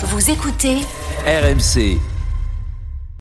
Vous 0.00 0.30
écoutez 0.30 0.76
RMC. 1.26 1.98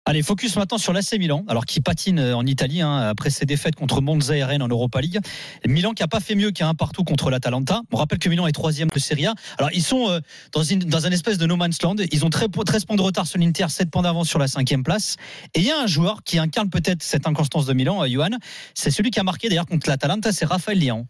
Allez, 0.06 0.21
focus 0.21 0.55
maintenant 0.58 0.77
sur 0.77 0.93
l'AC 0.93 1.13
Milan, 1.17 1.43
alors 1.47 1.65
qui 1.65 1.81
patine 1.81 2.19
euh, 2.19 2.38
en 2.38 2.46
Italie 2.46 2.81
hein, 2.81 3.00
après 3.00 3.31
ses 3.31 3.47
défaites 3.47 3.73
contre 3.73 4.00
Monza 4.00 4.38
et 4.38 4.43
Rennes 4.43 4.61
en 4.61 4.67
Europa 4.67 5.01
League. 5.01 5.17
Milan 5.66 5.93
qui 5.93 6.03
a 6.03 6.08
pas 6.08 6.19
fait 6.19 6.35
mieux 6.35 6.51
qu'un 6.51 6.75
partout 6.75 7.03
contre 7.03 7.32
l'Atalanta. 7.32 7.82
On 7.92 7.98
rappelle 7.98 8.20
que 8.20 8.29
Milan 8.29 8.45
est 8.45 8.52
troisième 8.52 8.89
de 8.89 9.00
Serie 9.00 9.25
A. 9.25 9.34
Alors 9.57 9.71
ils 9.73 9.82
sont 9.82 10.07
euh, 10.07 10.20
dans, 10.52 10.61
une, 10.61 10.82
dans 10.82 11.07
un 11.07 11.11
espèce 11.11 11.39
de 11.39 11.48
no 11.48 11.55
man's 11.55 11.82
land. 11.82 11.95
Ils 12.11 12.23
ont 12.23 12.29
très, 12.29 12.48
13 12.48 12.86
points 12.86 12.96
de 12.96 13.02
retard 13.02 13.25
sur 13.25 13.39
l'Inter, 13.39 13.66
7 13.70 13.89
points 13.89 14.04
d'avance 14.04 14.30
sur 14.30 14.38
la 14.38 14.48
cinquième 14.48 14.84
place. 14.84 15.16
Et 15.55 15.62
il 15.62 15.66
y 15.66 15.71
a 15.71 15.82
un 15.82 15.88
joueur 15.88 16.21
qui 16.23 16.38
incarne 16.38 16.70
peut-être 16.70 17.02
cette 17.02 17.25
inconstance 17.25 17.66
de 17.66 17.73
Milan, 17.73 18.04
euh, 18.04 18.07
Johan. 18.07 18.38
C'est 18.75 18.91
celui 18.91 19.09
qui 19.09 19.20
a 19.20 19.23
marqué 19.23 19.50
d'ailleurs 19.50 19.66
contre 19.66 19.89
l'Atalanta, 19.89 20.32
c'est 20.32 20.46
Raphaël 20.46 20.80
Lian. 20.80 21.07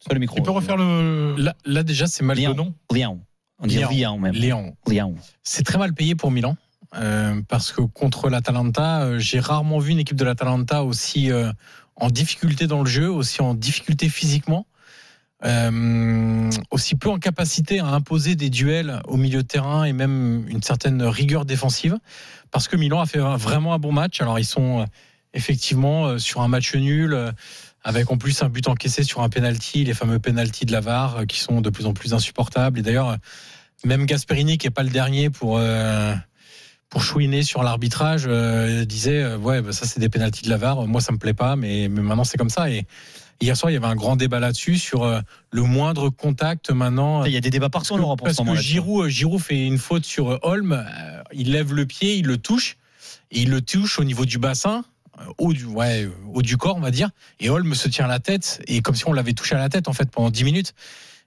Sur 0.00 0.12
le 0.12 0.20
micro. 0.20 0.36
Tu 0.36 0.42
peux 0.42 0.50
refaire 0.50 0.76
le. 0.76 1.34
Là, 1.38 1.54
là, 1.64 1.82
déjà, 1.82 2.06
c'est 2.06 2.24
mal 2.24 2.38
Lian. 2.38 2.50
le 2.50 2.56
nom. 2.56 2.74
Lian. 2.92 3.18
On 3.62 3.66
dit. 3.66 3.78
Lian 3.78 4.18
même. 4.18 4.34
Léon. 4.34 4.74
C'est 5.42 5.62
très 5.64 5.78
mal 5.78 5.94
payé 5.94 6.14
pour 6.14 6.30
Milan. 6.30 6.56
euh, 6.96 7.40
parce 7.48 7.72
que 7.72 7.80
contre 7.80 8.28
l'Atalanta, 8.28 9.02
euh, 9.04 9.18
j'ai 9.18 9.40
rarement 9.40 9.78
vu 9.78 9.92
une 9.92 10.00
équipe 10.00 10.16
de 10.16 10.24
l'Atalanta 10.24 10.84
aussi 10.84 11.30
euh, 11.30 11.50
en 11.96 12.10
difficulté 12.10 12.66
dans 12.66 12.82
le 12.82 12.88
jeu, 12.90 13.10
aussi 13.10 13.40
en 13.40 13.54
difficulté 13.54 14.08
physiquement, 14.08 14.66
aussi 16.70 16.94
peu 16.94 17.08
en 17.08 17.18
capacité 17.18 17.80
à 17.80 17.86
imposer 17.86 18.34
des 18.36 18.50
duels 18.50 19.00
au 19.06 19.16
milieu 19.16 19.42
de 19.42 19.46
terrain 19.46 19.84
et 19.84 19.92
même 19.92 20.44
une 20.48 20.62
certaine 20.62 21.02
rigueur 21.02 21.44
défensive. 21.44 21.98
Parce 22.50 22.68
que 22.68 22.76
Milan 22.76 23.00
a 23.00 23.06
fait 23.06 23.18
vraiment 23.18 23.74
un 23.74 23.78
bon 23.78 23.92
match. 23.92 24.20
Alors 24.20 24.38
ils 24.38 24.44
sont 24.44 24.86
effectivement 25.34 26.18
sur 26.18 26.42
un 26.42 26.48
match 26.48 26.74
nul. 26.74 27.32
Avec 27.84 28.10
en 28.10 28.16
plus 28.16 28.42
un 28.42 28.48
but 28.48 28.68
encaissé 28.68 29.02
sur 29.02 29.22
un 29.22 29.28
penalty, 29.28 29.84
les 29.84 29.94
fameux 29.94 30.18
penalties 30.18 30.66
de 30.66 30.72
la 30.72 30.80
VAR 30.80 31.18
euh, 31.18 31.24
qui 31.24 31.40
sont 31.40 31.60
de 31.60 31.70
plus 31.70 31.86
en 31.86 31.94
plus 31.94 32.14
insupportables. 32.14 32.78
Et 32.78 32.82
d'ailleurs, 32.82 33.10
euh, 33.10 33.16
même 33.84 34.06
Gasperini, 34.06 34.58
qui 34.58 34.66
est 34.66 34.70
pas 34.70 34.82
le 34.82 34.90
dernier 34.90 35.30
pour 35.30 35.58
euh, 35.58 36.14
pour 36.88 37.02
chouiner 37.02 37.42
sur 37.42 37.62
l'arbitrage, 37.62 38.24
euh, 38.26 38.84
disait 38.84 39.22
euh, 39.22 39.38
ouais 39.38 39.62
bah, 39.62 39.72
ça 39.72 39.86
c'est 39.86 40.00
des 40.00 40.08
pénalties 40.08 40.44
de 40.44 40.50
la 40.50 40.56
VAR. 40.56 40.86
Moi 40.86 41.00
ça 41.00 41.12
me 41.12 41.18
plaît 41.18 41.34
pas, 41.34 41.56
mais, 41.56 41.88
mais 41.88 42.02
maintenant 42.02 42.24
c'est 42.24 42.38
comme 42.38 42.50
ça. 42.50 42.70
Et 42.70 42.86
hier 43.40 43.56
soir 43.56 43.70
il 43.70 43.74
y 43.74 43.76
avait 43.76 43.86
un 43.86 43.96
grand 43.96 44.16
débat 44.16 44.40
là-dessus 44.40 44.78
sur 44.78 45.04
le 45.50 45.62
moindre 45.62 46.10
contact 46.10 46.70
maintenant. 46.70 47.24
Il 47.24 47.32
y 47.32 47.36
a 47.36 47.40
des 47.40 47.50
débats 47.50 47.70
partout 47.70 47.94
en 47.94 47.98
Europe 47.98 48.20
Parce 48.22 48.36
que. 48.36 48.54
Giroud, 48.54 49.08
Giroud 49.08 49.40
fait 49.40 49.66
une 49.66 49.78
faute 49.78 50.04
sur 50.04 50.38
Holm, 50.42 50.84
il 51.32 51.52
lève 51.52 51.72
le 51.74 51.86
pied, 51.86 52.16
il 52.16 52.26
le 52.26 52.36
touche, 52.36 52.76
et 53.30 53.40
il 53.40 53.50
le 53.50 53.60
touche 53.60 53.98
au 53.98 54.04
niveau 54.04 54.24
du 54.24 54.38
bassin, 54.38 54.84
haut 55.38 55.52
du, 55.52 55.64
ouais, 55.64 56.08
haut 56.32 56.42
du 56.42 56.56
corps, 56.56 56.76
on 56.76 56.80
va 56.80 56.90
dire, 56.90 57.10
et 57.40 57.50
Holm 57.50 57.74
se 57.74 57.88
tient 57.88 58.04
à 58.06 58.08
la 58.08 58.18
tête, 58.18 58.62
et 58.66 58.80
comme 58.80 58.94
si 58.94 59.06
on 59.06 59.12
l'avait 59.12 59.32
touché 59.34 59.54
à 59.54 59.58
la 59.58 59.68
tête, 59.68 59.88
en 59.88 59.92
fait, 59.92 60.10
pendant 60.10 60.30
10 60.30 60.44
minutes. 60.44 60.74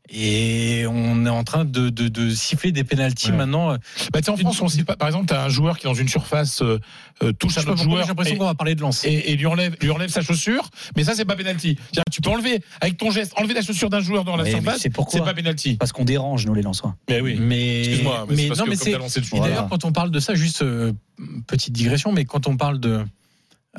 Et 0.07 0.85
on 0.87 1.25
est 1.25 1.29
en 1.29 1.43
train 1.43 1.65
de, 1.65 1.89
de, 1.89 2.07
de 2.09 2.29
siffler 2.29 2.71
des 2.71 2.83
pénalties 2.83 3.31
Ouais. 3.31 3.37
maintenant. 3.37 3.71
euh, 3.71 3.77
Bah, 4.13 4.19
tu 4.21 4.25
sais, 4.25 4.29
en 4.29 4.37
France, 4.37 4.61
on 4.61 4.67
sait 4.67 4.83
pas. 4.83 4.95
Par 4.95 5.07
exemple, 5.07 5.25
tu 5.25 5.33
as 5.33 5.43
un 5.43 5.49
joueur 5.49 5.79
qui, 5.79 5.85
dans 5.85 5.95
une 5.95 6.07
surface, 6.07 6.61
euh, 6.61 6.79
euh, 7.23 7.33
touche 7.33 7.57
un 7.57 7.61
autre 7.61 7.77
joueur 7.81 8.03
j'ai 8.03 8.09
l'impression 8.09 8.37
qu'on 8.37 8.45
va 8.45 8.53
parler 8.53 8.75
de 8.75 8.81
lance. 8.81 9.03
et- 9.03 9.31
et 9.31 9.35
lui, 9.35 9.47
enlève, 9.47 9.75
lui 9.81 9.89
enlève 9.89 10.11
sa 10.11 10.21
chaussure, 10.21 10.69
mais 10.95 11.03
ça, 11.03 11.15
c'est 11.15 11.25
pas 11.25 11.35
penalty. 11.35 11.75
C'est-à-dire, 11.85 12.03
Tu 12.11 12.21
peux 12.21 12.29
enlever, 12.29 12.61
avec 12.81 12.97
ton 12.97 13.09
geste, 13.09 13.33
enlever 13.35 13.55
la 13.55 13.63
chaussure 13.63 13.89
d'un 13.89 13.99
joueur 13.99 14.25
dans 14.25 14.35
la 14.35 14.43
mais 14.43 14.51
surface, 14.51 14.81
c'est 14.81 15.23
pas 15.23 15.33
penalty. 15.33 15.75
Parce 15.77 15.91
qu'on 15.91 16.05
dérange, 16.05 16.45
nous, 16.45 16.53
les 16.53 16.61
Lensois. 16.61 16.95
Mais 17.09 17.19
oui. 17.21 17.35
Mais, 17.39 17.79
Excuse-moi, 17.79 18.27
mais, 18.29 18.35
c'est 18.37 18.47
parce 18.49 18.59
non, 18.59 18.65
que 18.65 18.69
mais 18.69 18.77
comme 18.77 19.01
lancé. 19.01 19.19
Et 19.19 19.23
Voilà. 19.31 19.47
d'ailleurs, 19.55 19.69
quand 19.69 19.85
on 19.85 19.91
parle 19.91 20.11
de 20.11 20.19
ça, 20.19 20.35
juste 20.35 20.61
euh, 20.61 20.93
petite 21.47 21.73
digression, 21.73 22.11
mais 22.11 22.25
quand 22.25 22.45
on 22.45 22.57
parle 22.57 22.79
de 22.79 23.03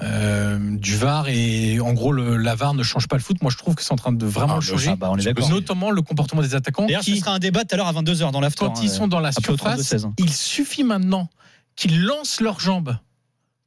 euh, 0.02 0.58
du 0.76 0.96
VAR 0.96 1.28
et 1.28 1.80
en 1.80 1.92
gros 1.94 2.12
le, 2.12 2.36
la 2.36 2.54
VAR 2.54 2.74
ne 2.74 2.82
change 2.82 3.08
pas 3.08 3.16
le 3.16 3.22
foot, 3.22 3.40
moi 3.42 3.50
je 3.50 3.56
trouve 3.56 3.74
que 3.74 3.82
c'est 3.82 3.92
en 3.92 3.96
train 3.96 4.12
de 4.12 4.26
vraiment 4.26 4.54
Ah, 4.54 4.56
le 4.56 4.60
changer. 4.62 4.90
Ah 4.92 4.96
bah, 4.96 5.08
on 5.10 5.16
est 5.16 5.24
d'accord. 5.24 5.48
Notamment 5.48 5.90
le 5.90 6.02
comportement 6.02 6.42
des 6.42 6.54
attaquants 6.54 6.84
D'ailleurs, 6.86 7.02
ce 7.02 7.10
qui, 7.10 7.18
sera 7.18 7.32
un 7.32 7.38
débat 7.38 7.64
tout 7.64 7.74
à 7.74 7.78
l'heure 7.78 7.86
à 7.86 7.92
22h 7.92 8.30
dans 8.30 8.40
l'after. 8.40 8.66
quand 8.66 8.78
hein, 8.78 8.82
ils 8.82 8.90
sont 8.90 9.08
dans 9.08 9.20
la 9.20 9.32
surface, 9.32 9.80
32-16, 9.80 10.06
hein. 10.06 10.14
il 10.18 10.32
suffit 10.32 10.84
maintenant 10.84 11.28
qu'ils 11.76 12.02
lancent 12.02 12.40
leurs 12.40 12.60
jambes 12.60 12.96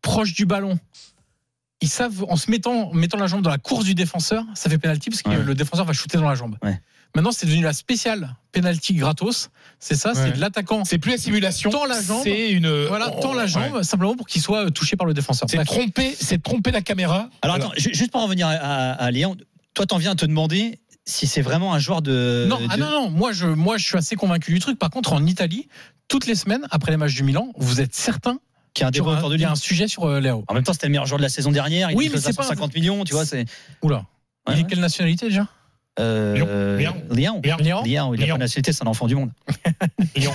proches 0.01 0.33
du 0.33 0.45
ballon. 0.45 0.79
Ils 1.81 1.89
savent, 1.89 2.25
en 2.27 2.35
se 2.35 2.51
mettant, 2.51 2.93
mettant 2.93 3.17
la 3.17 3.27
jambe 3.27 3.41
dans 3.41 3.49
la 3.49 3.57
course 3.57 3.85
du 3.85 3.95
défenseur, 3.95 4.43
ça 4.53 4.69
fait 4.69 4.77
pénalty 4.77 5.09
parce 5.09 5.21
que 5.21 5.29
Ouais. 5.29 5.43
le 5.43 5.55
défenseur 5.55 5.85
va 5.85 5.93
shooter 5.93 6.17
dans 6.17 6.27
la 6.27 6.35
jambe. 6.35 6.57
Ouais. 6.61 6.79
Maintenant, 7.15 7.31
c'est 7.31 7.45
devenu 7.47 7.63
la 7.63 7.73
spéciale 7.73 8.35
pénalty 8.51 8.93
gratos. 8.93 9.49
C'est 9.79 9.95
ça, 9.95 10.09
Ouais. 10.09 10.15
c'est 10.15 10.31
de 10.33 10.39
l'attaquant. 10.39 10.83
C'est 10.85 10.97
plus 10.99 11.11
la 11.11 11.17
simulation. 11.17 11.69
Tend 11.71 11.85
la 11.85 12.01
jambe. 12.01 12.21
C'est 12.23 12.51
une. 12.51 12.85
Voilà, 12.87 13.11
oh, 13.15 13.19
tend 13.21 13.33
la 13.33 13.43
ouais. 13.43 13.47
jambe 13.47 13.81
simplement 13.83 14.15
pour 14.15 14.27
qu'il 14.27 14.41
soit 14.41 14.69
touché 14.71 14.95
par 14.95 15.07
le 15.07 15.13
défenseur. 15.13 15.49
C'est 15.49 15.63
tromper, 15.65 16.15
c'est 16.19 16.41
tromper 16.41 16.71
la 16.71 16.81
caméra. 16.81 17.29
Alors, 17.41 17.55
attends, 17.55 17.71
ju- 17.77 17.93
juste 17.93 18.11
pour 18.11 18.21
en 18.21 18.25
revenir 18.25 18.47
à, 18.47 18.51
à, 18.51 18.91
à 18.93 19.11
Léon, 19.11 19.35
toi, 19.73 19.85
t'en 19.85 19.97
viens 19.97 20.11
à 20.11 20.15
te 20.15 20.25
demander 20.25 20.79
si 21.05 21.25
c'est 21.25 21.41
vraiment 21.41 21.73
un 21.73 21.79
joueur 21.79 22.01
de. 22.03 22.45
non, 22.47 22.59
ah 22.69 22.77
non, 22.77 22.89
non, 22.91 23.09
moi 23.09 23.31
je, 23.31 23.47
moi 23.47 23.77
je 23.77 23.85
suis 23.85 23.97
assez 23.97 24.15
convaincu 24.15 24.53
du 24.53 24.59
truc. 24.59 24.77
Par 24.77 24.91
contre, 24.91 25.13
en 25.13 25.25
Italie, 25.25 25.67
toutes 26.07 26.27
les 26.27 26.35
semaines, 26.35 26.67
après 26.69 26.91
les 26.91 26.97
matchs 26.97 27.15
du 27.15 27.23
Milan, 27.23 27.47
vous 27.57 27.81
êtes 27.81 27.95
certain 27.95 28.39
qui 28.75 28.83
a 28.83 28.87
un 28.87 28.91
qu'il 28.91 29.01
y 29.01 29.05
débat 29.05 29.17
autour 29.17 29.33
il 29.33 29.43
a 29.45 29.51
un 29.51 29.55
sujet 29.55 29.87
sur 29.87 30.03
euh, 30.05 30.19
Léo. 30.19 30.43
En 30.47 30.53
même 30.53 30.63
temps, 30.63 30.73
c'était 30.73 30.85
le 30.87 30.91
meilleur 30.91 31.07
joueur 31.07 31.17
de 31.17 31.23
la 31.23 31.29
saison 31.29 31.51
dernière. 31.51 31.89
Il 31.89 31.97
Oui, 31.97 32.09
mais 32.13 32.19
c'est 32.19 32.35
pas- 32.35 32.43
150 32.43 32.75
millions, 32.75 33.03
tu 33.03 33.13
vois. 33.13 33.23
Oula. 33.81 34.05
il 34.47 34.51
Ouais, 34.53 34.59
est 34.59 34.61
ouais. 34.63 34.67
quelle 34.69 34.79
nationalité 34.79 35.27
déjà? 35.27 35.47
Euh, 35.99 36.77
Lyon. 36.77 36.95
Lyon. 37.11 37.41
Lyon. 37.43 37.57
Lyon, 37.83 38.13
il 38.13 38.21
a 38.21 38.25
Lyon. 38.25 38.33
pas 38.35 38.37
de 38.37 38.39
nationalité, 38.39 38.73
c'est 38.73 38.83
un 38.83 38.87
enfant 38.87 39.07
du 39.07 39.15
monde. 39.15 39.31
Lyon. 40.15 40.31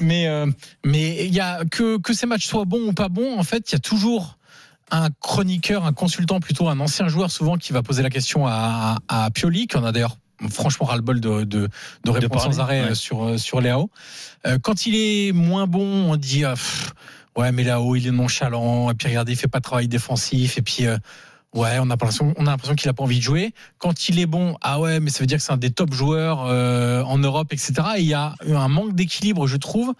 Mais 0.00 0.28
euh, 0.28 0.46
mais 0.84 1.24
il 1.26 1.34
y 1.34 1.40
a 1.40 1.64
que 1.70 1.98
que 1.98 2.12
ces 2.12 2.26
matchs 2.26 2.46
soient 2.46 2.64
bons 2.64 2.88
ou 2.88 2.92
pas 2.92 3.08
bons, 3.08 3.38
en 3.38 3.42
fait, 3.42 3.70
il 3.70 3.74
y 3.74 3.76
a 3.76 3.80
toujours 3.80 4.36
un 4.90 5.08
chroniqueur, 5.20 5.84
un 5.84 5.92
consultant 5.92 6.40
plutôt, 6.40 6.68
un 6.68 6.78
ancien 6.80 7.08
joueur 7.08 7.30
souvent 7.30 7.56
qui 7.56 7.72
va 7.72 7.82
poser 7.82 8.02
la 8.02 8.10
question 8.10 8.46
à, 8.46 8.98
à 9.08 9.30
Pioli, 9.30 9.66
qui 9.66 9.76
en 9.76 9.84
a 9.84 9.92
d'ailleurs 9.92 10.16
franchement 10.50 10.86
ras-le-bol 10.86 11.20
de, 11.20 11.44
de, 11.44 11.68
de 12.04 12.10
répondre 12.10 12.42
parler, 12.42 12.54
sans 12.54 12.60
arrêt 12.60 12.82
ouais. 12.82 12.90
euh, 12.90 12.94
sur, 12.94 13.24
euh, 13.24 13.38
sur 13.38 13.60
Léao. 13.60 13.90
Euh, 14.46 14.58
quand 14.60 14.86
il 14.86 14.94
est 14.94 15.32
moins 15.32 15.66
bon, 15.66 16.12
on 16.12 16.16
dit 16.16 16.44
ah, 16.44 16.52
pff, 16.52 16.92
ouais 17.36 17.52
mais 17.52 17.64
Léao 17.64 17.96
il 17.96 18.06
est 18.06 18.12
nonchalant, 18.12 18.90
et 18.90 18.94
puis 18.94 19.08
regardez 19.08 19.32
il 19.32 19.36
fait 19.36 19.48
pas 19.48 19.58
de 19.58 19.64
travail 19.64 19.88
défensif, 19.88 20.58
et 20.58 20.62
puis 20.62 20.86
euh, 20.86 20.98
ouais 21.56 21.78
on 21.80 21.90
a 21.90 21.96
l'impression 21.96 22.74
qu'il 22.76 22.88
a 22.88 22.92
pas 22.92 23.02
envie 23.02 23.18
de 23.18 23.24
jouer. 23.24 23.54
Quand 23.78 24.08
il 24.08 24.18
est 24.20 24.26
bon, 24.26 24.56
ah 24.60 24.80
ouais 24.80 25.00
mais 25.00 25.10
ça 25.10 25.20
veut 25.20 25.26
dire 25.26 25.38
que 25.38 25.44
c'est 25.44 25.52
un 25.52 25.56
des 25.56 25.70
top 25.70 25.92
joueurs 25.92 26.44
euh, 26.46 27.02
en 27.02 27.18
Europe, 27.18 27.52
etc. 27.52 27.74
Et 27.96 28.02
il 28.02 28.06
y 28.06 28.14
a 28.14 28.34
un 28.46 28.68
manque 28.68 28.94
d'équilibre, 28.94 29.46
je 29.46 29.56
trouve. 29.56 29.94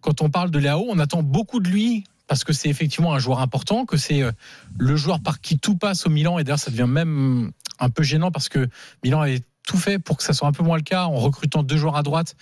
Quand 0.00 0.20
on 0.20 0.30
parle 0.30 0.50
de 0.50 0.58
Léao, 0.58 0.86
on 0.88 0.98
attend 0.98 1.22
beaucoup 1.22 1.60
de 1.60 1.68
lui 1.68 2.04
parce 2.26 2.44
que 2.44 2.52
c'est 2.52 2.68
effectivement 2.68 3.14
un 3.14 3.18
joueur 3.18 3.40
important, 3.40 3.84
que 3.84 3.96
c'est 3.96 4.22
euh, 4.22 4.32
le 4.78 4.96
joueur 4.96 5.20
par 5.20 5.40
qui 5.40 5.58
tout 5.58 5.76
passe 5.76 6.06
au 6.06 6.10
Milan. 6.10 6.38
Et 6.38 6.44
d'ailleurs, 6.44 6.58
ça 6.58 6.70
devient 6.70 6.88
même 6.88 7.52
un 7.78 7.90
peu 7.90 8.02
gênant 8.02 8.30
parce 8.30 8.48
que 8.48 8.68
Milan 9.02 9.20
avait 9.20 9.42
tout 9.66 9.76
fait 9.76 9.98
pour 9.98 10.16
que 10.16 10.22
ça 10.22 10.32
soit 10.32 10.48
un 10.48 10.52
peu 10.52 10.62
moins 10.62 10.76
le 10.76 10.82
cas 10.82 11.04
en 11.04 11.16
recrutant 11.16 11.62
deux 11.62 11.76
joueurs 11.76 11.96
à 11.96 12.02
droite. 12.02 12.36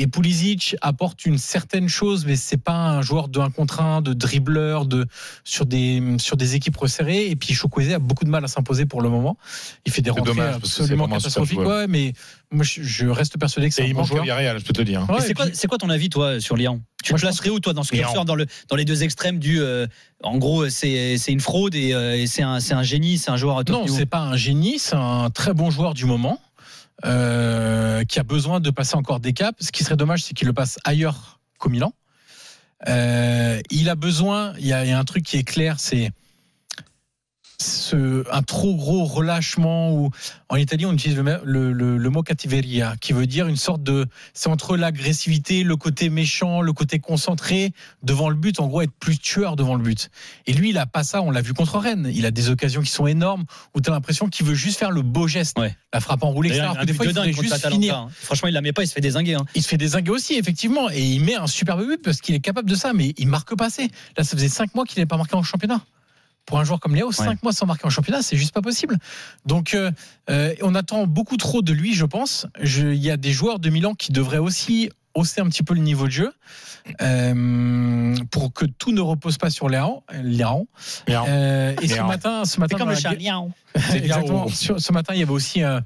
Et 0.00 0.06
Pulisic 0.06 0.76
apporte 0.80 1.26
une 1.26 1.38
certaine 1.38 1.88
chose, 1.88 2.24
mais 2.24 2.36
c'est 2.36 2.56
pas 2.56 2.72
un 2.72 3.02
joueur 3.02 3.26
de 3.26 3.40
1 3.40 3.50
contre 3.50 3.80
1, 3.80 4.00
de 4.00 4.12
dribbleur, 4.12 4.86
de, 4.86 5.06
sur, 5.42 5.66
des, 5.66 6.00
sur 6.18 6.36
des 6.36 6.54
équipes 6.54 6.76
resserrées. 6.76 7.26
Et 7.26 7.34
puis 7.34 7.52
Chokweze 7.52 7.92
a 7.92 7.98
beaucoup 7.98 8.24
de 8.24 8.30
mal 8.30 8.44
à 8.44 8.48
s'imposer 8.48 8.86
pour 8.86 9.02
le 9.02 9.08
moment. 9.08 9.36
Il 9.84 9.92
fait 9.92 10.00
des 10.00 10.10
rentrées 10.10 10.26
dommage, 10.26 10.52
parce 10.52 10.62
que 10.62 10.68
c'est 10.68 10.82
absolument 10.82 11.08
catastrophiques. 11.08 11.60
joueur. 11.60 11.80
Ouais, 11.80 11.86
mais 11.88 12.12
moi, 12.52 12.64
je, 12.64 13.06
reste 13.06 13.38
persuadé 13.38 13.68
que 13.68 13.74
c'est 13.74 13.82
Et 13.82 13.86
un 13.86 13.88
il 13.88 13.94
bon 13.94 14.04
joueur. 14.04 14.22
Villarreal, 14.22 14.60
je 14.60 14.64
peux 14.64 14.72
te 14.72 14.82
dire. 14.82 15.04
Ouais, 15.10 15.18
c'est 15.52 15.66
quoi, 15.66 15.78
ton 15.78 15.90
avis, 15.90 16.08
toi, 16.10 16.40
sur 16.40 16.56
Lyon? 16.56 16.80
Tu 17.02 17.12
Moi, 17.12 17.18
je 17.18 17.26
placerais 17.26 17.50
où, 17.50 17.58
toi, 17.58 17.72
dans 17.72 17.82
ce 17.82 17.90
curseur, 17.90 18.24
dans, 18.24 18.36
le, 18.36 18.46
dans 18.68 18.76
les 18.76 18.84
deux 18.84 19.02
extrêmes 19.02 19.40
du. 19.40 19.60
euh, 19.60 19.86
en 20.22 20.38
gros, 20.38 20.68
c'est 20.68 21.16
c'est 21.16 21.32
une 21.32 21.40
fraude 21.40 21.74
et, 21.76 21.92
euh, 21.92 22.16
et 22.16 22.26
c'est 22.26 22.42
un, 22.42 22.58
c'est 22.58 22.74
un 22.74 22.82
génie, 22.82 23.18
c'est 23.18 23.30
un 23.30 23.36
joueur 23.36 23.58
à 23.58 23.64
top 23.64 23.76
Non, 23.76 23.86
c'est 23.86 24.06
pas 24.06 24.18
un 24.20 24.36
génie, 24.36 24.78
c'est 24.78 24.96
un 24.96 25.30
très 25.30 25.54
bon 25.54 25.70
joueur 25.70 25.94
du 25.94 26.06
moment 26.06 26.40
euh, 27.04 28.04
qui 28.04 28.18
a 28.18 28.22
besoin 28.22 28.60
de 28.60 28.70
passer 28.70 28.96
encore 28.96 29.20
des 29.20 29.32
caps. 29.32 29.56
Ce 29.64 29.72
qui 29.72 29.84
serait 29.84 29.96
dommage, 29.96 30.24
c'est 30.24 30.34
qu'il 30.34 30.46
le 30.46 30.52
passe 30.52 30.78
ailleurs 30.84 31.40
qu'au 31.58 31.68
Milan. 31.68 31.92
Euh, 32.88 33.60
il 33.70 33.88
a 33.88 33.94
besoin, 33.94 34.54
il 34.58 34.66
y, 34.66 34.72
a, 34.72 34.84
il 34.84 34.90
y 34.90 34.92
a 34.92 34.98
un 34.98 35.04
truc 35.04 35.24
qui 35.24 35.36
est 35.36 35.44
clair, 35.44 35.80
c'est 35.80 36.10
ce, 37.72 38.24
un 38.32 38.42
trop 38.42 38.76
gros 38.76 39.04
relâchement 39.04 39.92
ou 39.92 40.10
en 40.48 40.56
Italie 40.56 40.86
on 40.86 40.92
utilise 40.92 41.16
le, 41.16 41.24
me- 41.24 41.40
le, 41.44 41.72
le- 41.72 41.96
le 41.96 42.10
mot 42.10 42.22
cattiveria 42.22 42.94
qui 43.00 43.12
veut 43.12 43.26
dire 43.26 43.48
une 43.48 43.56
sorte 43.56 43.82
de 43.82 44.06
c'est 44.32 44.48
entre 44.48 44.76
l'agressivité 44.76 45.64
le 45.64 45.74
côté 45.76 46.08
méchant 46.08 46.60
le 46.60 46.72
côté 46.72 47.00
concentré 47.00 47.72
devant 48.04 48.28
le 48.28 48.36
but 48.36 48.60
en 48.60 48.68
gros 48.68 48.82
être 48.82 48.92
plus 49.00 49.18
tueur 49.18 49.56
devant 49.56 49.74
le 49.74 49.82
but 49.82 50.08
et 50.46 50.52
lui 50.52 50.70
il 50.70 50.78
a 50.78 50.86
pas 50.86 51.02
ça 51.02 51.20
on 51.20 51.32
l'a 51.32 51.40
vu 51.42 51.52
contre 51.52 51.78
Rennes 51.78 52.08
il 52.14 52.26
a 52.26 52.30
des 52.30 52.48
occasions 52.48 52.80
qui 52.80 52.90
sont 52.90 53.08
énormes 53.08 53.44
où 53.74 53.80
tu 53.80 53.90
as 53.90 53.92
l'impression 53.92 54.28
qu'il 54.28 54.46
veut 54.46 54.54
juste 54.54 54.78
faire 54.78 54.92
le 54.92 55.02
beau 55.02 55.26
geste 55.26 55.58
Ouais. 55.58 55.76
la 55.92 56.00
frappe 56.00 56.22
enroulée 56.22 56.50
etc 56.50 56.60
D'ailleurs, 56.60 56.72
alors 56.74 56.82
que 56.82 56.86
des 56.86 56.94
fois 56.94 57.06
il 57.06 57.08
faudrait 57.08 57.32
juste 57.32 57.68
finir 57.68 57.96
hein. 57.96 58.08
Franchement, 58.14 58.48
il 58.48 58.54
la 58.54 58.60
met 58.60 58.72
pas, 58.72 58.84
il 58.84 58.86
se 58.86 58.92
fait 58.92 59.00
désinguer. 59.00 59.34
hein. 59.34 59.44
il 59.56 59.62
se 59.62 59.68
fait 59.68 59.76
désinguer 59.78 60.10
aussi, 60.12 60.34
effectivement, 60.34 60.90
et 60.90 61.02
il 61.02 61.24
met 61.24 61.34
un 61.34 61.46
superbe 61.46 61.84
but 61.86 62.00
parce 62.02 62.20
qu'il 62.20 62.34
est 62.34 62.40
capable 62.40 62.68
de 62.70 62.74
ça, 62.74 62.92
mais 62.92 63.14
il 63.16 63.26
marque 63.26 63.56
pas 63.56 63.66
assez. 63.66 63.88
Là, 64.16 64.22
ça 64.24 64.36
faisait 64.36 64.48
5 64.48 64.74
mois 64.74 64.84
qu'il 64.84 64.98
n'avait 64.98 65.06
pas 65.06 65.16
marqué 65.16 65.34
en 65.34 65.42
championnat. 65.42 65.80
Pour 66.48 66.58
un 66.58 66.64
joueur 66.64 66.80
comme 66.80 66.94
Léo, 66.94 67.12
5 67.12 67.42
mois 67.42 67.52
sans 67.52 67.66
marquer 67.66 67.84
en 67.86 67.90
championnat, 67.90 68.22
c'est 68.22 68.36
juste 68.38 68.52
pas 68.54 68.62
possible. 68.62 68.96
Donc, 69.44 69.74
euh, 69.74 69.90
euh, 70.30 70.54
on 70.62 70.74
attend 70.74 71.06
beaucoup 71.06 71.36
trop 71.36 71.60
de 71.60 71.72
lui, 71.74 71.92
je 71.94 72.06
pense. 72.06 72.46
Je- 72.60 72.86
Il 72.88 73.04
y 73.04 73.10
a 73.10 73.18
des 73.18 73.32
joueurs 73.32 73.58
de 73.58 73.68
Milan 73.68 73.92
qui 73.94 74.12
devraient 74.12 74.38
aussi 74.38 74.88
hausser 75.14 75.40
un 75.42 75.46
petit 75.48 75.62
peu 75.62 75.74
le 75.74 75.80
niveau 75.80 76.06
de 76.06 76.12
jeu 76.12 76.32
euh, 77.02 78.14
pour 78.30 78.52
que 78.52 78.64
tout 78.64 78.92
ne 78.92 79.00
repose 79.00 79.36
pas 79.36 79.50
sur 79.50 79.68
Léo. 79.68 80.02
Léo. 80.22 80.68
Léo. 81.06 81.24
Euh, 81.28 81.74
et 81.82 81.88
ce 81.88 81.94
matin, 82.06 82.44
ce 82.44 82.60
matin, 82.60 82.76
comme 82.78 82.88
le 82.90 82.94
chat. 82.96 83.10
Exactement. 83.94 84.46
ce 84.48 84.92
matin, 84.92 85.14
il 85.14 85.20
y 85.20 85.22
avait 85.22 85.32
aussi 85.32 85.62
un, 85.62 85.82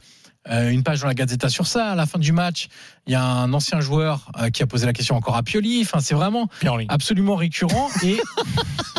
euh, 0.50 0.70
une 0.70 0.82
page 0.82 1.00
dans 1.00 1.06
la 1.08 1.14
Gazzetta 1.14 1.48
sur 1.48 1.66
ça. 1.66 1.90
À 1.92 1.94
la 1.94 2.06
fin 2.06 2.18
du 2.18 2.32
match, 2.32 2.68
il 3.06 3.12
y 3.12 3.16
a 3.16 3.24
un 3.24 3.52
ancien 3.52 3.80
joueur 3.80 4.30
euh, 4.40 4.50
qui 4.50 4.62
a 4.62 4.66
posé 4.66 4.86
la 4.86 4.92
question 4.92 5.16
encore 5.16 5.36
à 5.36 5.42
Pioli. 5.42 5.80
Enfin, 5.82 6.00
c'est 6.00 6.14
vraiment 6.14 6.48
absolument 6.88 7.34
récurrent 7.36 7.88
et 8.04 8.20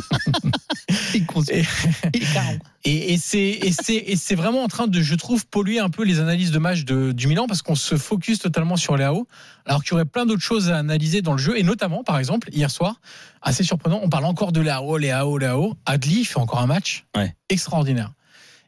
Et- 2.85 3.13
et, 3.13 3.17
et 4.11 4.15
c'est 4.17 4.35
vraiment 4.35 4.63
en 4.63 4.67
train 4.67 4.87
de 4.87 5.01
je 5.01 5.15
trouve 5.15 5.45
polluer 5.47 5.79
un 5.79 5.89
peu 5.89 6.03
les 6.03 6.19
analyses 6.19 6.51
de 6.51 6.59
match 6.59 6.83
de, 6.83 7.13
du 7.13 7.27
Milan 7.27 7.45
parce 7.47 7.61
qu'on 7.61 7.75
se 7.75 7.95
focus 7.95 8.39
totalement 8.39 8.75
sur 8.75 8.97
Léao 8.97 9.25
alors 9.65 9.83
qu'il 9.83 9.91
y 9.91 9.93
aurait 9.93 10.03
plein 10.05 10.25
d'autres 10.25 10.41
choses 10.41 10.69
à 10.69 10.77
analyser 10.79 11.21
dans 11.21 11.31
le 11.31 11.37
jeu. 11.37 11.57
Et 11.57 11.63
notamment 11.63 12.03
par 12.03 12.19
exemple 12.19 12.49
hier 12.51 12.69
soir 12.69 12.99
assez 13.41 13.63
surprenant 13.63 14.01
on 14.03 14.09
parle 14.09 14.25
encore 14.25 14.51
de 14.51 14.59
Léao 14.59 14.97
Léao 14.97 15.37
Léao 15.37 15.75
Adli 15.85 16.25
fait 16.25 16.39
encore 16.39 16.59
un 16.59 16.67
match 16.67 17.05
Ouais. 17.15 17.33
extraordinaire. 17.49 18.11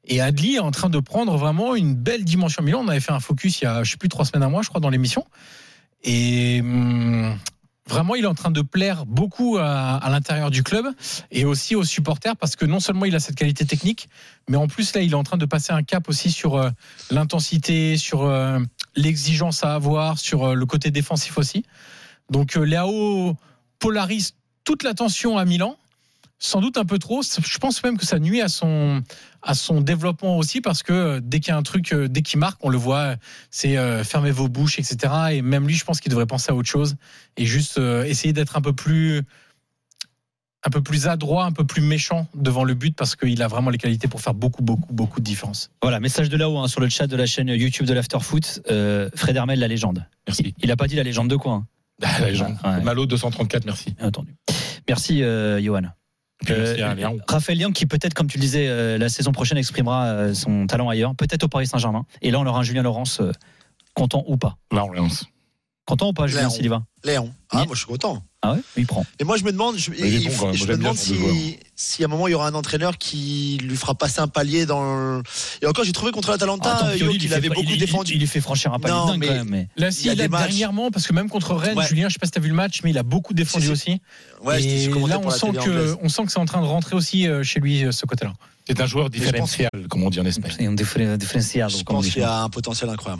Et 0.05 0.21
Adli 0.21 0.55
est 0.55 0.59
en 0.59 0.71
train 0.71 0.89
de 0.89 0.99
prendre 0.99 1.35
vraiment 1.35 1.75
une 1.75 1.95
belle 1.95 2.23
dimension. 2.23 2.63
Milan 2.63 2.83
on 2.85 2.87
avait 2.87 2.99
fait 3.01 3.11
un 3.11 3.19
focus 3.19 3.59
il 3.61 3.63
y 3.65 3.67
a 3.67 3.83
je 3.83 3.91
sais 3.91 3.97
plus 3.97 4.07
trois 4.09 4.23
semaines 4.23 4.43
à 4.43 4.49
mois 4.49 4.61
je 4.61 4.69
crois 4.69 4.79
dans 4.79 4.89
l'émission. 4.89 5.25
Et 6.03 6.61
hum, 6.61 7.37
Vraiment, 7.87 8.15
il 8.15 8.23
est 8.23 8.27
en 8.27 8.33
train 8.33 8.49
de 8.49 8.63
plaire 8.63 9.05
beaucoup 9.05 9.57
à, 9.59 10.01
l'intérieur 10.09 10.49
du 10.49 10.63
club 10.63 10.87
et 11.29 11.45
aussi 11.45 11.75
aux 11.75 11.83
supporters 11.83 12.35
parce 12.35 12.55
que 12.55 12.65
non 12.65 12.79
seulement 12.79 13.05
il 13.05 13.15
a 13.15 13.19
cette 13.19 13.35
qualité 13.35 13.63
technique, 13.65 14.09
mais 14.49 14.57
en 14.57 14.67
plus 14.67 14.95
là, 14.95 15.01
il 15.01 15.11
est 15.11 15.15
en 15.15 15.23
train 15.23 15.37
de 15.37 15.45
passer 15.45 15.71
un 15.71 15.83
cap 15.83 16.09
aussi 16.09 16.31
sur 16.31 16.55
euh, 16.55 16.69
l'intensité, 17.11 17.95
sur 17.97 18.23
euh, 18.23 18.57
l'exigence 18.95 19.63
à 19.63 19.75
avoir, 19.75 20.17
sur 20.17 20.45
euh, 20.45 20.53
le 20.55 20.65
côté 20.65 20.89
défensif 20.89 21.37
aussi. 21.37 21.63
Donc 22.31 22.55
Léao 22.55 23.35
polarise 23.77 24.33
toute 24.63 24.81
l'attention 24.81 25.37
à 25.37 25.45
Milan, 25.45 25.77
sans 26.39 26.61
doute 26.61 26.77
un 26.77 26.85
peu 26.85 26.99
trop. 26.99 27.21
Je 27.23 27.57
pense 27.57 27.83
même 27.83 27.97
que 27.97 28.05
ça 28.05 28.19
nuit 28.19 28.41
à 28.41 28.47
son 28.47 29.03
à 29.41 29.53
son 29.53 29.81
développement 29.81 30.37
aussi 30.37 30.59
parce 30.59 30.83
que 30.83 30.93
euh, 30.93 31.19
dès 31.21 31.39
qu'il 31.39 31.49
y 31.49 31.51
a 31.51 31.57
un 31.57 31.63
truc, 31.63 31.93
euh, 31.93 32.07
dès 32.07 32.21
qu'il 32.21 32.39
marque, 32.39 32.63
on 32.65 32.69
le 32.69 32.77
voit, 32.77 33.15
c'est 33.51 33.77
euh, 33.77 34.03
fermez 34.03 34.31
vos 34.31 34.47
bouches, 34.47 34.79
etc. 34.79 35.13
Et 35.31 35.41
même 35.41 35.67
lui, 35.67 35.75
je 35.75 35.85
pense 35.85 35.99
qu'il 35.99 36.09
devrait 36.09 36.25
penser 36.25 36.51
à 36.51 36.55
autre 36.55 36.69
chose 36.69 36.95
et 37.37 37.45
juste 37.45 37.77
euh, 37.77 38.03
essayer 38.05 38.33
d'être 38.33 38.57
un 38.57 38.61
peu 38.61 38.73
plus 38.73 39.23
un 40.65 40.69
peu 40.69 40.81
plus 40.81 41.07
adroit, 41.07 41.45
un 41.45 41.51
peu 41.51 41.63
plus 41.63 41.81
méchant 41.81 42.27
devant 42.33 42.63
le 42.63 42.73
but 42.73 42.95
parce 42.95 43.15
qu'il 43.15 43.41
a 43.41 43.47
vraiment 43.47 43.69
les 43.69 43.77
qualités 43.77 44.07
pour 44.07 44.21
faire 44.21 44.33
beaucoup, 44.33 44.63
beaucoup, 44.63 44.91
beaucoup 44.91 45.19
de 45.19 45.25
différence. 45.25 45.69
Voilà, 45.81 45.99
message 45.99 46.29
de 46.29 46.37
là-haut 46.37 46.57
hein, 46.57 46.67
sur 46.67 46.81
le 46.81 46.89
chat 46.89 47.07
de 47.07 47.15
la 47.15 47.27
chaîne 47.27 47.49
YouTube 47.49 47.85
de 47.85 47.93
l'Afterfoot. 47.93 48.61
Euh, 48.69 49.09
Fred 49.15 49.35
Hermel, 49.35 49.59
la 49.59 49.67
légende. 49.67 50.05
Merci. 50.27 50.55
Il 50.57 50.71
a 50.71 50.75
pas 50.75 50.87
dit 50.87 50.95
la 50.95 51.03
légende 51.03 51.29
de 51.29 51.35
quoi 51.35 51.53
hein, 51.53 51.67
la 52.19 52.29
légende. 52.29 52.57
Ouais. 52.63 52.81
Malo 52.81 53.05
234, 53.05 53.65
merci. 53.65 53.91
bien 53.91 54.07
entendu. 54.07 54.35
Merci, 54.87 55.23
euh, 55.23 55.61
Johan. 55.61 55.83
Euh, 56.49 56.95
Léon. 56.95 57.17
Raphaël 57.27 57.57
Liang 57.57 57.71
qui 57.71 57.85
peut-être, 57.85 58.13
comme 58.13 58.27
tu 58.27 58.37
le 58.37 58.41
disais, 58.41 58.67
euh, 58.67 58.97
la 58.97 59.09
saison 59.09 59.31
prochaine 59.31 59.57
exprimera 59.57 60.05
euh, 60.05 60.33
son 60.33 60.67
talent 60.67 60.89
ailleurs, 60.89 61.15
peut-être 61.15 61.43
au 61.43 61.47
Paris 61.47 61.67
Saint-Germain. 61.67 62.05
Et 62.21 62.31
là, 62.31 62.39
on 62.39 62.45
aura 62.45 62.59
un 62.59 62.63
Julien 62.63 62.83
Laurence 62.83 63.21
content 63.93 64.23
ou 64.27 64.37
pas. 64.37 64.57
Là, 64.71 64.85
on 64.85 64.91
lance. 64.91 65.25
Content 65.85 66.09
ou 66.09 66.13
pas, 66.13 66.25
Julien 66.27 66.41
Léon. 66.41 66.49
Sylvain 66.49 66.85
Léon. 67.03 67.31
Ah, 67.51 67.59
Il- 67.61 67.67
moi, 67.67 67.75
je 67.75 67.79
suis 67.79 67.85
content. 67.87 68.23
Ah 68.41 68.53
ouais? 68.53 68.59
Il 68.75 68.87
prend. 68.87 69.05
Et 69.19 69.23
moi, 69.23 69.37
je 69.37 69.43
me 69.43 69.51
demande, 69.51 69.77
je, 69.77 69.91
il 69.97 70.05
il- 70.23 70.29
bon 70.35 70.51
je 70.53 70.65
me 70.65 70.77
demande 70.77 70.97
si, 70.97 71.15
si 71.75 72.01
à 72.03 72.05
un 72.05 72.09
moment 72.09 72.27
il 72.27 72.31
y 72.31 72.33
aura 72.33 72.47
un 72.47 72.53
entraîneur 72.55 72.97
qui 72.97 73.59
lui 73.63 73.75
fera 73.75 73.93
passer 73.93 74.19
un 74.19 74.27
palier 74.27 74.65
dans. 74.65 75.17
le- 75.17 75.23
Et 75.61 75.67
encore, 75.67 75.83
j'ai 75.85 75.91
trouvé 75.91 76.11
contre 76.11 76.31
l'Atalanta, 76.31 76.75
Attends, 76.75 76.91
Yo, 76.93 77.11
il 77.11 77.33
avait 77.35 77.49
beaucoup 77.49 77.61
il- 77.63 77.73
il- 77.73 77.79
défendu. 77.79 78.13
Il, 78.13 78.19
lui 78.19 78.25
fait 78.27 78.41
franchir 78.41 78.73
un 78.73 78.79
palier 78.79 78.95
Non, 78.95 79.05
dingue 79.07 79.19
mais- 79.19 79.27
quand 79.27 79.33
même. 79.33 79.49
Mais... 79.49 79.67
Là, 79.77 79.87
Il 79.89 79.93
si, 79.93 80.09
a 80.09 80.15
là, 80.15 80.23
des 80.23 80.27
matchs. 80.27 80.47
dernièrement, 80.47 80.89
parce 80.89 81.05
que 81.07 81.13
même 81.13 81.29
contre 81.29 81.53
Rennes, 81.53 81.77
Ouais. 81.77 81.85
Julien, 81.87 82.07
je 82.09 82.13
sais 82.13 82.19
pas 82.19 82.25
si 82.25 82.31
tu 82.31 82.39
as 82.39 82.41
vu 82.41 82.49
le 82.49 82.55
match, 82.55 82.81
mais 82.83 82.89
il 82.89 82.97
a 82.97 83.03
beaucoup 83.03 83.33
défendu 83.35 83.65
Si, 83.65 83.67
si. 83.67 83.71
aussi. 83.91 84.01
Ouais, 84.43 84.63
et 84.63 84.87
là, 84.87 85.19
on 85.23 85.29
sent, 85.29 85.47
que, 85.63 85.95
on 86.01 86.09
sent 86.09 86.25
que 86.25 86.31
c'est 86.31 86.39
en 86.39 86.45
train 86.45 86.61
de 86.61 86.65
rentrer 86.67 86.95
aussi 86.95 87.27
euh, 87.27 87.43
chez 87.43 87.59
lui, 87.59 87.83
euh, 87.85 87.91
ce 87.91 88.05
côté-là. 88.07 88.33
C'est 88.67 88.81
un 88.81 88.87
joueur 88.87 89.11
différentiel, 89.11 89.69
comme 89.89 90.01
on 90.01 90.09
dit 90.09 90.19
en 90.19 90.25
Espagne. 90.25 90.51
Un 90.67 90.75
Je 90.75 91.83
pense 91.83 92.07
qu'il 92.09 92.23
a 92.23 92.41
un 92.41 92.49
potentiel 92.49 92.89
incroyable. 92.89 93.13